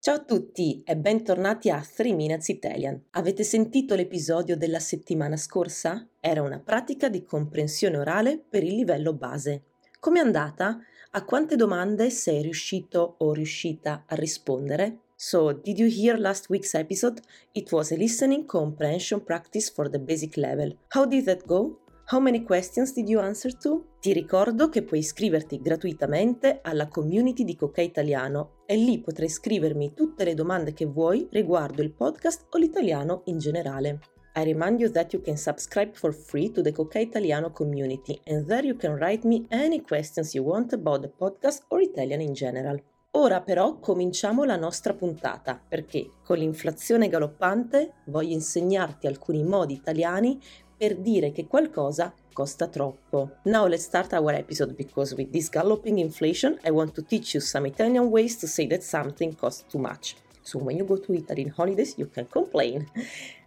Ciao 0.00 0.14
a 0.14 0.22
tutti 0.22 0.80
e 0.86 0.96
bentornati 0.96 1.70
a 1.70 1.84
3 1.84 2.12
Minutes 2.12 2.46
Italian. 2.50 3.02
Avete 3.10 3.42
sentito 3.42 3.96
l'episodio 3.96 4.56
della 4.56 4.78
settimana 4.78 5.36
scorsa? 5.36 6.06
Era 6.20 6.40
una 6.40 6.60
pratica 6.60 7.08
di 7.08 7.24
comprensione 7.24 7.98
orale 7.98 8.38
per 8.38 8.62
il 8.62 8.76
livello 8.76 9.12
base. 9.12 9.62
Com'è 9.98 10.20
andata? 10.20 10.78
A 11.10 11.24
quante 11.24 11.56
domande 11.56 12.10
sei 12.10 12.42
riuscito 12.42 13.16
o 13.18 13.32
riuscita 13.32 14.04
a 14.06 14.14
rispondere? 14.14 15.00
So, 15.16 15.52
did 15.52 15.80
you 15.80 15.88
hear 15.90 16.16
last 16.16 16.48
week's 16.48 16.74
episode? 16.74 17.20
It 17.50 17.72
was 17.72 17.90
a 17.90 17.96
listening 17.96 18.46
comprehension 18.46 19.24
practice 19.24 19.68
for 19.68 19.90
the 19.90 19.98
basic 19.98 20.36
level. 20.36 20.76
How 20.90 21.06
did 21.06 21.24
that 21.24 21.44
go? 21.44 21.80
How 22.10 22.20
many 22.20 22.42
questions 22.42 22.94
did 22.94 23.06
you 23.06 23.20
answer 23.20 23.54
to? 23.58 23.96
Ti 24.00 24.14
ricordo 24.14 24.70
che 24.70 24.82
puoi 24.82 25.00
iscriverti 25.00 25.60
gratuitamente 25.60 26.60
alla 26.62 26.88
community 26.88 27.44
di 27.44 27.54
Coca 27.54 27.82
Italiano 27.82 28.62
e 28.64 28.76
lì 28.76 28.98
potrai 28.98 29.28
scrivermi 29.28 29.92
tutte 29.92 30.24
le 30.24 30.32
domande 30.32 30.72
che 30.72 30.86
vuoi 30.86 31.28
riguardo 31.30 31.82
il 31.82 31.92
podcast 31.92 32.46
o 32.48 32.56
l'italiano 32.56 33.20
in 33.26 33.36
generale. 33.36 33.98
I 34.36 34.44
remind 34.44 34.80
you 34.80 34.90
that 34.90 35.12
you 35.12 35.20
can 35.20 35.36
subscribe 35.36 35.92
for 35.92 36.14
free 36.14 36.50
to 36.50 36.62
the 36.62 36.72
Coca 36.72 36.98
Italiano 36.98 37.50
community 37.50 38.18
and 38.24 38.46
there 38.46 38.66
you 38.66 38.76
can 38.76 38.96
write 38.96 39.28
me 39.28 39.44
any 39.50 39.82
questions 39.82 40.32
you 40.32 40.42
want 40.42 40.72
about 40.72 41.02
the 41.02 41.12
podcast 41.14 41.64
or 41.68 41.82
Italian 41.82 42.22
in 42.22 42.32
general. 42.32 42.82
Ora 43.12 43.42
però 43.42 43.80
cominciamo 43.80 44.44
la 44.44 44.56
nostra 44.56 44.94
puntata 44.94 45.60
perché 45.66 46.12
con 46.24 46.38
l'inflazione 46.38 47.08
galoppante 47.08 47.96
voglio 48.06 48.32
insegnarti 48.32 49.06
alcuni 49.06 49.42
modi 49.42 49.74
italiani 49.74 50.38
per 50.78 50.96
dire 50.96 51.32
che 51.32 51.46
qualcosa 51.46 52.14
costa 52.32 52.68
troppo. 52.68 53.38
Now 53.42 53.66
let's 53.66 53.82
start 53.82 54.12
our 54.12 54.32
episode 54.32 54.74
because 54.74 55.14
with 55.16 55.30
this 55.30 55.48
galloping 55.48 55.98
inflation 55.98 56.56
I 56.64 56.70
want 56.70 56.94
to 56.94 57.02
teach 57.02 57.34
you 57.34 57.40
some 57.40 57.66
Italian 57.66 58.04
ways 58.04 58.38
to 58.38 58.46
say 58.46 58.68
that 58.68 58.82
something 58.82 59.34
costs 59.34 59.64
too 59.68 59.80
much. 59.80 60.14
So 60.42 60.60
when 60.60 60.76
you 60.76 60.86
go 60.86 60.98
to 61.00 61.12
Italy 61.12 61.42
in 61.42 61.50
holidays 61.50 61.94
you 61.96 62.08
can 62.08 62.28
complain. 62.28 62.88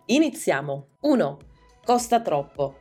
Iniziamo. 0.07 0.87
1. 0.99 1.37
Costa 1.85 2.19
troppo. 2.19 2.75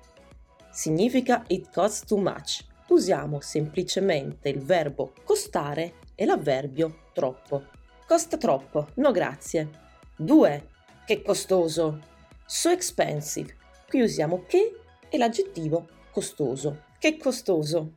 Significa 0.72 1.44
it 1.46 1.70
costs 1.72 2.04
too 2.04 2.18
much. 2.18 2.64
Usiamo 2.88 3.40
semplicemente 3.40 4.48
il 4.48 4.58
verbo 4.58 5.12
costare 5.24 5.92
e 6.16 6.24
l'avverbio 6.24 7.02
troppo. 7.12 7.66
Costa 8.04 8.36
troppo, 8.36 8.88
no 8.94 9.12
grazie. 9.12 9.68
2. 10.16 10.68
Che 11.06 11.22
costoso. 11.22 12.00
So 12.46 12.70
expensive. 12.70 13.59
Qui 13.90 14.02
usiamo 14.02 14.44
che 14.46 14.76
e 15.08 15.18
l'aggettivo 15.18 15.88
costoso. 16.12 16.84
Che 17.00 17.16
costoso. 17.16 17.94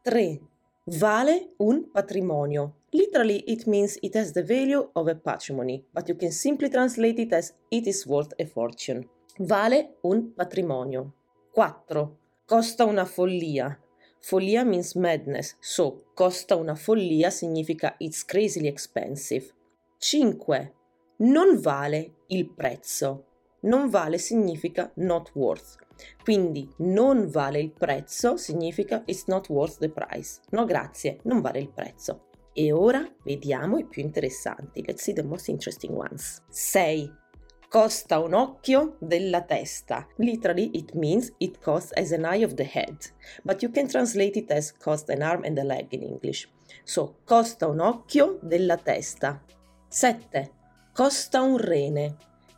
3. 0.00 0.40
Vale 0.84 1.52
un 1.58 1.90
patrimonio. 1.90 2.76
Literally 2.88 3.44
it 3.46 3.66
means 3.66 3.98
it 4.00 4.16
has 4.16 4.32
the 4.32 4.42
value 4.42 4.88
of 4.94 5.08
a 5.08 5.14
patrimony, 5.16 5.84
but 5.90 6.08
you 6.08 6.16
can 6.16 6.30
simply 6.30 6.70
translate 6.70 7.20
it 7.20 7.34
as 7.34 7.54
it 7.68 7.86
is 7.86 8.06
worth 8.06 8.32
a 8.40 8.46
fortune. 8.46 9.06
Vale 9.40 9.96
un 10.00 10.32
patrimonio. 10.32 11.12
4. 11.52 12.18
Costa 12.46 12.86
una 12.86 13.04
follia. 13.04 13.78
Follia 14.18 14.64
means 14.64 14.94
madness, 14.94 15.56
so 15.60 16.06
costa 16.14 16.56
una 16.56 16.74
follia 16.74 17.28
significa 17.28 17.96
it's 17.98 18.24
crazily 18.24 18.68
expensive. 18.68 19.52
5. 19.98 20.74
Non 21.16 21.60
vale 21.60 22.14
il 22.28 22.48
prezzo 22.48 23.32
non 23.64 23.90
vale 23.90 24.18
significa 24.18 24.90
not 24.96 25.30
worth. 25.34 25.76
Quindi 26.22 26.68
non 26.78 27.28
vale 27.28 27.60
il 27.60 27.72
prezzo 27.72 28.36
significa 28.36 29.02
it's 29.06 29.26
not 29.26 29.48
worth 29.48 29.78
the 29.78 29.90
price. 29.90 30.40
No 30.50 30.64
grazie, 30.64 31.18
non 31.24 31.40
vale 31.40 31.60
il 31.60 31.70
prezzo. 31.70 32.30
E 32.52 32.72
ora 32.72 33.06
vediamo 33.24 33.78
i 33.78 33.86
più 33.86 34.02
interessanti. 34.02 34.82
Let's 34.86 35.02
see 35.02 35.12
the 35.12 35.22
most 35.22 35.48
interesting 35.48 35.96
ones. 35.96 36.40
6. 36.48 37.22
Costa 37.68 38.20
un 38.20 38.34
occhio 38.34 38.96
della 39.00 39.42
testa. 39.42 40.06
Literally 40.16 40.70
it 40.74 40.92
means 40.94 41.32
it 41.38 41.58
costs 41.60 41.92
as 41.96 42.12
an 42.12 42.24
eye 42.24 42.44
of 42.44 42.54
the 42.54 42.68
head, 42.72 42.96
but 43.42 43.62
you 43.62 43.70
can 43.72 43.88
translate 43.88 44.38
it 44.38 44.50
as 44.52 44.72
cost 44.72 45.10
an 45.10 45.22
arm 45.22 45.42
and 45.44 45.58
a 45.58 45.64
leg 45.64 45.92
in 45.92 46.02
English. 46.02 46.48
So, 46.84 47.16
costa 47.24 47.66
un 47.66 47.80
occhio 47.80 48.38
della 48.40 48.76
testa. 48.76 49.42
7. 49.88 50.52
Costa 50.92 51.42
un 51.42 51.56
rene. 51.56 52.16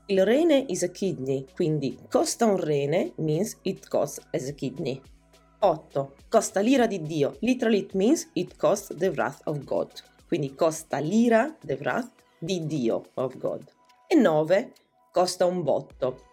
Il 0.09 0.25
rene 0.25 0.65
is 0.69 0.85
a 0.85 0.89
kidney, 0.89 1.45
quindi 1.53 1.99
costa 2.09 2.45
un 2.45 2.57
rene 2.57 3.13
means 3.17 3.59
it 3.63 3.89
costs 3.89 4.25
as 4.33 4.47
a 4.47 4.53
kidney. 4.53 5.03
8. 5.59 6.15
Costa 6.29 6.61
l'ira 6.61 6.87
di 6.87 7.03
Dio. 7.03 7.35
Literally 7.41 7.79
it 7.79 7.93
means 7.95 8.31
it 8.35 8.57
costs 8.57 8.95
the 8.97 9.11
wrath 9.11 9.41
of 9.47 9.65
God. 9.65 9.91
Quindi 10.29 10.55
costa 10.55 10.99
l'ira, 10.99 11.57
the 11.65 11.77
wrath, 11.81 12.13
di 12.39 12.65
Dio 12.67 13.03
of 13.15 13.37
God. 13.37 13.65
E 14.07 14.15
9. 14.15 14.73
Costa 15.11 15.45
un 15.45 15.65
botto. 15.65 16.29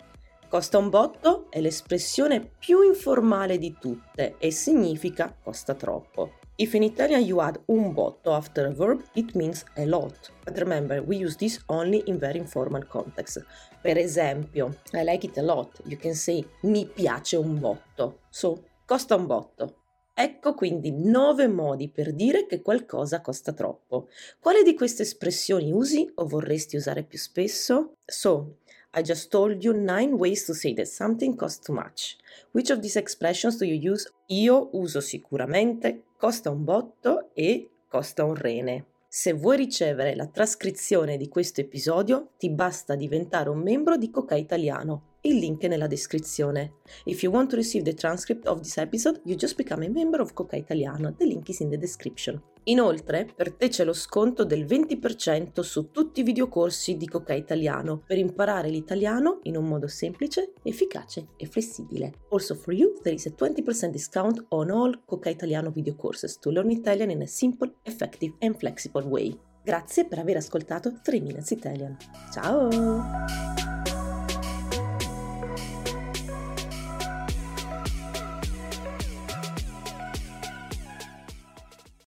Costa 0.47 0.77
un 0.77 0.89
botto 0.89 1.47
è 1.49 1.59
l'espressione 1.59 2.47
più 2.59 2.83
informale 2.83 3.57
di 3.57 3.75
tutte 3.79 4.35
e 4.37 4.51
significa 4.51 5.35
costa 5.41 5.73
troppo. 5.73 6.33
If 6.55 6.75
in 6.75 6.83
Italian 6.83 7.23
you 7.25 7.41
add 7.41 7.59
un 7.65 7.93
botto 7.93 8.31
after 8.31 8.67
a 8.67 8.71
verb, 8.71 9.03
it 9.15 9.33
means 9.33 9.65
a 9.75 9.85
lot. 9.85 10.31
But 10.45 10.57
remember, 10.59 11.01
we 11.01 11.15
use 11.15 11.35
this 11.35 11.59
only 11.67 12.03
in 12.05 12.19
very 12.19 12.37
informal 12.37 12.85
context. 12.85 13.43
Per 13.81 13.97
esempio, 13.97 14.77
I 14.93 15.03
like 15.03 15.25
it 15.25 15.37
a 15.37 15.41
lot. 15.41 15.81
You 15.85 15.97
can 15.97 16.13
say 16.13 16.45
mi 16.61 16.85
piace 16.85 17.37
un 17.37 17.59
botto. 17.59 18.19
So, 18.29 18.65
costa 18.85 19.15
un 19.15 19.25
botto. 19.25 19.77
Ecco 20.13 20.53
quindi 20.53 20.91
nove 20.91 21.47
modi 21.47 21.89
per 21.89 22.13
dire 22.13 22.45
che 22.45 22.61
qualcosa 22.61 23.21
costa 23.21 23.51
troppo. 23.53 24.09
Quale 24.39 24.61
di 24.61 24.75
queste 24.75 25.01
espressioni 25.01 25.71
usi 25.71 26.07
o 26.15 26.27
vorresti 26.27 26.75
usare 26.75 27.03
più 27.03 27.17
spesso? 27.17 27.95
So, 28.05 28.57
I 28.95 29.01
just 29.01 29.31
told 29.31 29.63
you 29.63 29.73
nine 29.73 30.13
ways 30.13 30.45
to 30.45 30.53
say 30.53 30.75
that 30.75 30.85
something 30.85 31.35
costs 31.35 31.65
too 31.65 31.73
much. 31.73 32.15
Which 32.51 32.69
of 32.69 32.79
these 32.81 32.99
expressions 32.99 33.57
do 33.57 33.65
you 33.65 33.91
use? 33.91 34.07
Io 34.27 34.69
uso 34.73 34.99
sicuramente 34.99 36.03
costa 36.23 36.49
un 36.49 36.63
botto 36.63 37.31
e 37.33 37.69
costa 37.85 38.23
un 38.23 38.33
rene. 38.33 38.85
Se 39.09 39.33
vuoi 39.33 39.57
ricevere 39.57 40.15
la 40.15 40.27
trascrizione 40.27 41.17
di 41.17 41.27
questo 41.27 41.59
episodio, 41.59 42.29
ti 42.37 42.49
basta 42.49 42.95
diventare 42.95 43.49
un 43.49 43.59
membro 43.59 43.97
di 43.97 44.09
Coca 44.09 44.35
Italiano 44.35 45.11
il 45.25 45.37
link 45.37 45.61
è 45.61 45.67
nella 45.69 45.87
descrizione. 45.87 46.73
If 47.05 47.23
you 47.23 47.31
want 47.31 47.49
to 47.51 47.55
receive 47.55 47.85
the 47.85 47.93
transcript 47.93 48.45
of 48.45 48.59
this 48.59 48.75
episode, 48.75 49.21
you 49.23 49.37
just 49.37 49.55
become 49.55 49.85
a 49.85 49.89
member 49.89 50.19
of 50.19 50.33
Coca 50.33 50.57
Italiano. 50.57 51.13
The 51.13 51.25
link 51.25 51.47
is 51.47 51.61
in 51.61 51.69
the 51.69 51.77
description. 51.77 52.41
Inoltre, 52.65 53.27
per 53.35 53.53
te 53.53 53.67
c'è 53.67 53.83
lo 53.83 53.93
sconto 53.93 54.45
del 54.45 54.65
20% 54.65 55.61
su 55.61 55.91
tutti 55.91 56.21
i 56.21 56.23
videocorsi 56.23 56.95
di 56.95 57.07
Coca 57.07 57.33
Italiano 57.33 58.01
per 58.05 58.17
imparare 58.17 58.69
l'italiano 58.69 59.39
in 59.43 59.57
un 59.57 59.65
modo 59.65 59.87
semplice, 59.87 60.53
efficace 60.63 61.27
e 61.35 61.45
flessibile. 61.45 62.13
Also 62.29 62.55
for 62.55 62.73
you, 62.73 62.93
there 63.01 63.15
is 63.15 63.25
a 63.25 63.33
20% 63.37 63.87
discount 63.87 64.45
on 64.49 64.69
all 64.69 65.01
Coca 65.05 65.29
Italiano 65.29 65.71
video 65.71 65.95
courses 65.95 66.39
to 66.39 66.51
learn 66.51 66.69
Italian 66.69 67.09
in 67.09 67.21
a 67.21 67.27
simple, 67.27 67.73
effective 67.83 68.33
and 68.39 68.55
flexible 68.55 69.03
way. 69.03 69.37
Grazie 69.63 70.05
per 70.05 70.19
aver 70.19 70.37
ascoltato 70.37 70.99
3 71.01 71.21
Minutes 71.21 71.51
Italian. 71.51 71.97
Ciao! 72.31 73.32